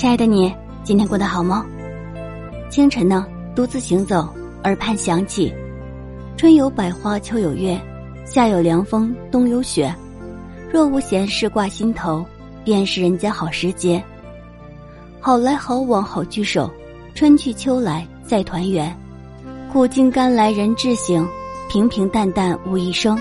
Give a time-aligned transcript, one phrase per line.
[0.00, 0.50] 亲爱的你，
[0.82, 1.66] 今天过得好吗？
[2.70, 4.26] 清晨呢，独自行走，
[4.64, 5.52] 耳畔响起，
[6.38, 7.78] 春有百花，秋有月，
[8.24, 9.94] 夏有凉风，冬有雪。
[10.72, 12.24] 若无闲事挂心头，
[12.64, 14.02] 便是人间好时节。
[15.20, 16.70] 好来好往好聚首，
[17.14, 18.98] 春去秋来再团圆。
[19.70, 21.28] 苦尽甘来人自省，
[21.68, 23.20] 平平淡淡悟一生。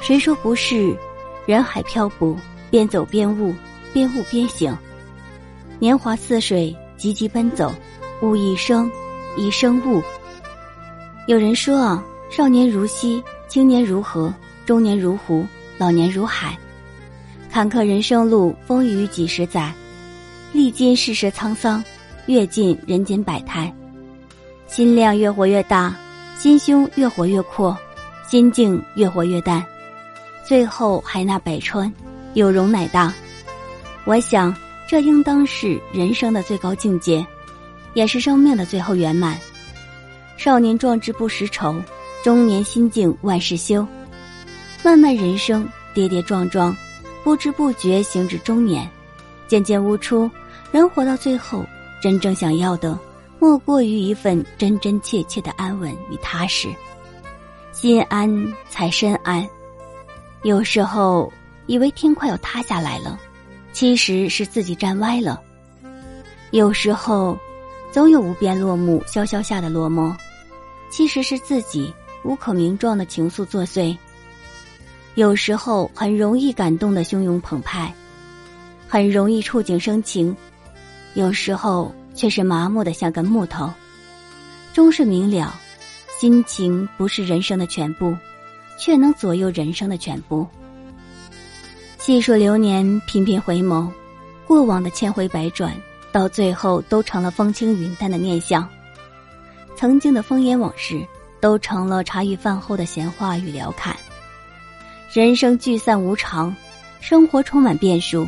[0.00, 0.96] 谁说不是？
[1.44, 2.34] 人海漂泊，
[2.70, 3.52] 边走边悟，
[3.92, 4.74] 边悟边醒。
[5.80, 7.72] 年华似水，急急奔走，
[8.20, 8.90] 悟一生，
[9.36, 10.02] 一生悟。
[11.28, 14.34] 有人说啊，少年如溪，青年如河，
[14.66, 15.46] 中年如湖，
[15.78, 16.58] 老年如海。
[17.48, 19.72] 坎坷人生路，风雨几十载，
[20.52, 21.82] 历经世事沧桑，
[22.26, 23.72] 阅尽人间百态。
[24.66, 25.94] 心量越活越大，
[26.36, 27.76] 心胸越活越阔，
[28.28, 29.64] 心境越活越淡，
[30.44, 31.92] 最后海纳百川，
[32.34, 33.14] 有容乃大。
[34.04, 34.52] 我想。
[34.88, 37.24] 这应当是人生的最高境界，
[37.92, 39.38] 也是生命的最后圆满。
[40.38, 41.76] 少年壮志不识愁，
[42.24, 43.86] 中年心境万事休。
[44.82, 46.74] 漫漫人生，跌跌撞撞，
[47.22, 48.88] 不知不觉行至中年，
[49.46, 50.30] 渐渐悟出，
[50.72, 51.66] 人活到最后，
[52.00, 52.98] 真正想要的，
[53.38, 56.66] 莫过于一份真真切切的安稳与踏实。
[57.72, 59.46] 心安才身安。
[60.44, 61.30] 有时候
[61.66, 63.20] 以为天快要塌下来了。
[63.72, 65.40] 其实是自己站歪了。
[66.50, 67.38] 有时候，
[67.92, 70.14] 总有无边落木萧萧下的落寞，
[70.90, 71.92] 其实是自己
[72.24, 73.96] 无可名状的情愫作祟。
[75.14, 77.92] 有时候很容易感动的汹涌澎湃，
[78.88, 80.34] 很容易触景生情；
[81.14, 83.70] 有时候却是麻木的像根木头。
[84.72, 85.54] 终是明了，
[86.20, 88.16] 心情不是人生的全部，
[88.78, 90.46] 却能左右人生的全部。
[92.08, 93.86] 细数流年，频频回眸，
[94.46, 95.76] 过往的千回百转，
[96.10, 98.66] 到最后都成了风轻云淡的念想；
[99.76, 101.06] 曾经的烽烟往事，
[101.38, 103.94] 都成了茶余饭后的闲话与聊侃。
[105.12, 106.56] 人生聚散无常，
[106.98, 108.26] 生活充满变数，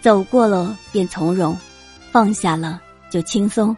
[0.00, 1.58] 走过了便从容，
[2.12, 2.80] 放下了
[3.10, 3.76] 就轻松。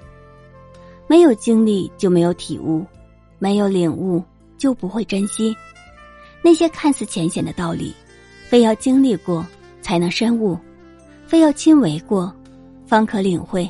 [1.06, 2.84] 没有经历就没有体悟，
[3.38, 4.22] 没有领悟
[4.58, 5.56] 就不会珍惜
[6.42, 7.94] 那些看似浅显的道理。
[8.48, 9.44] 非要经历过
[9.82, 10.58] 才能深悟，
[11.26, 12.34] 非要亲为过，
[12.86, 13.68] 方可领会。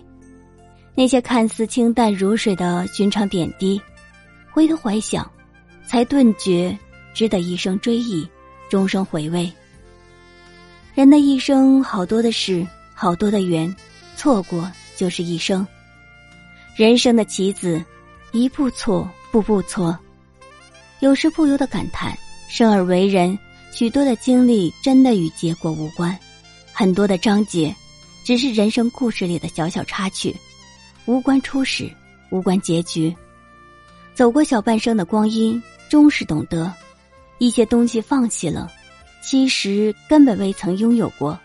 [0.95, 3.81] 那些看似清淡如水的寻常点滴，
[4.53, 5.29] 回头怀想，
[5.87, 6.77] 才顿觉
[7.13, 8.29] 值得一生追忆，
[8.69, 9.51] 终生回味。
[10.95, 12.65] 人的一生好多的事，
[12.95, 13.75] 好多的缘，
[14.15, 15.67] 错过就是一生。
[16.77, 17.83] 人生的棋子，
[18.33, 19.99] 一步错，步步错。
[21.01, 22.17] 有时不由得感叹：
[22.49, 23.37] 生而为人。
[23.75, 26.17] 许多的经历真的与结果无关，
[26.73, 27.75] 很多的章节
[28.23, 30.33] 只是人生故事里的小小插曲，
[31.07, 31.91] 无关初始，
[32.31, 33.13] 无关结局。
[34.15, 36.73] 走过小半生的光阴，终是懂得，
[37.39, 38.71] 一些东西放弃了，
[39.21, 41.37] 其实根本未曾拥有过；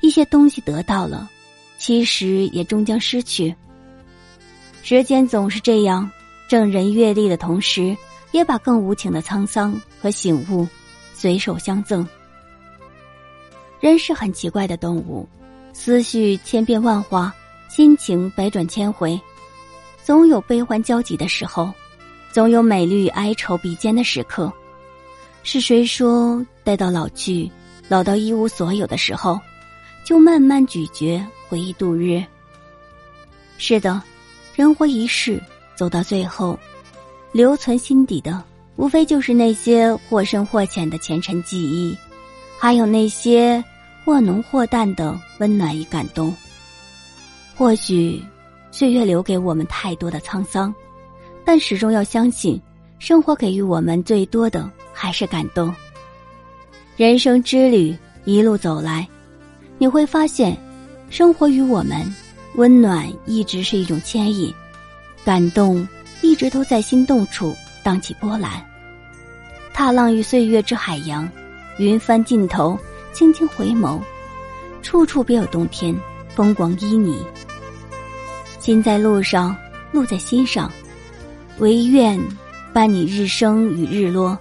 [0.00, 1.28] 一些东西得到了，
[1.76, 3.52] 其实也终将失去。
[4.84, 6.08] 时间总是这样，
[6.46, 7.96] 正人阅历的同时，
[8.30, 10.68] 也把更无情的沧桑和醒悟。
[11.22, 12.04] 随手相赠。
[13.78, 15.28] 人是很奇怪的动物，
[15.72, 17.32] 思绪千变万化，
[17.68, 19.20] 心情百转千回，
[20.02, 21.72] 总有悲欢交集的时候，
[22.32, 24.52] 总有美丽与哀愁比肩的时刻。
[25.44, 27.48] 是谁说，待到老去，
[27.86, 29.38] 老到一无所有的时候，
[30.04, 32.20] 就慢慢咀嚼回忆度日？
[33.58, 34.02] 是的，
[34.56, 35.40] 人活一世，
[35.76, 36.58] 走到最后，
[37.30, 38.42] 留存心底的。
[38.82, 41.96] 无非就是那些或深或浅的前尘记忆，
[42.58, 43.62] 还有那些
[44.04, 46.34] 或浓或淡的温暖与感动。
[47.56, 48.20] 或许
[48.72, 50.74] 岁月留给我们太多的沧桑，
[51.44, 52.60] 但始终要相信，
[52.98, 55.72] 生活给予我们最多的还是感动。
[56.96, 59.08] 人生之旅一路走来，
[59.78, 60.56] 你会发现，
[61.08, 62.04] 生活与我们
[62.56, 64.52] 温暖一直是一种牵引，
[65.24, 65.86] 感动
[66.20, 67.54] 一直都在心动处。
[67.84, 68.64] 荡起波澜，
[69.82, 71.28] 踏浪于岁月之海洋，
[71.76, 72.78] 云帆尽头，
[73.12, 74.00] 轻轻回眸，
[74.80, 75.92] 处处别有洞天，
[76.28, 77.16] 风光旖旎。
[78.60, 79.56] 心在路上，
[79.90, 80.70] 路在心上，
[81.58, 82.16] 唯愿
[82.72, 84.38] 伴你日升与日落，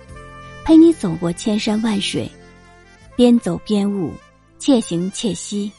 [0.64, 2.30] 陪你走过千山万水，
[3.16, 4.14] 边走边悟，
[4.60, 5.72] 且行且惜。